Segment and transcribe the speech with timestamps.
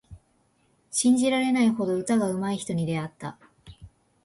[0.89, 3.37] 信じられないほど歌がうまい人に出会った。